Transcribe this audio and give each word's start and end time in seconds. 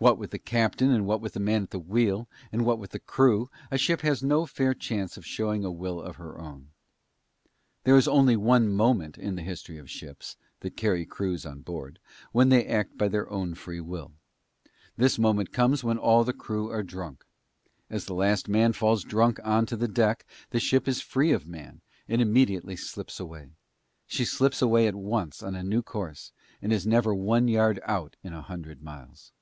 What 0.00 0.16
with 0.16 0.30
the 0.30 0.38
captain 0.38 0.92
and 0.92 1.06
what 1.06 1.20
with 1.20 1.32
the 1.32 1.40
man 1.40 1.64
at 1.64 1.70
the 1.70 1.80
wheel, 1.80 2.28
and 2.52 2.64
what 2.64 2.78
with 2.78 2.92
the 2.92 3.00
crew, 3.00 3.50
a 3.68 3.76
ship 3.76 4.02
has 4.02 4.22
no 4.22 4.46
fair 4.46 4.72
chance 4.72 5.16
of 5.16 5.26
showing 5.26 5.64
a 5.64 5.72
will 5.72 6.00
of 6.00 6.14
her 6.14 6.40
own. 6.40 6.68
There 7.82 7.96
is 7.96 8.06
only 8.06 8.36
one 8.36 8.68
moment 8.70 9.18
in 9.18 9.34
the 9.34 9.42
history 9.42 9.76
of 9.76 9.90
ships, 9.90 10.36
that 10.60 10.76
carry 10.76 11.04
crews 11.04 11.44
on 11.44 11.62
board, 11.62 11.98
when 12.30 12.48
they 12.48 12.64
act 12.64 12.96
by 12.96 13.08
their 13.08 13.28
own 13.28 13.56
free 13.56 13.80
will. 13.80 14.12
This 14.96 15.18
moment 15.18 15.52
comes 15.52 15.82
when 15.82 15.98
all 15.98 16.22
the 16.22 16.32
crew 16.32 16.70
are 16.70 16.84
drunk. 16.84 17.24
As 17.90 18.04
the 18.04 18.14
last 18.14 18.48
man 18.48 18.74
falls 18.74 19.02
drunk 19.02 19.40
on 19.42 19.66
to 19.66 19.76
the 19.76 19.88
deck, 19.88 20.24
the 20.50 20.60
ship 20.60 20.86
is 20.86 21.00
free 21.02 21.32
of 21.32 21.48
man, 21.48 21.80
and 22.06 22.22
immediately 22.22 22.76
slips 22.76 23.18
away. 23.18 23.48
She 24.06 24.24
slips 24.24 24.62
away 24.62 24.86
at 24.86 24.94
once 24.94 25.42
on 25.42 25.56
a 25.56 25.64
new 25.64 25.82
course 25.82 26.30
and 26.62 26.72
is 26.72 26.86
never 26.86 27.12
one 27.12 27.48
yard 27.48 27.80
out 27.84 28.14
in 28.22 28.32
a 28.32 28.42
hundred 28.42 28.80
miles. 28.80 29.32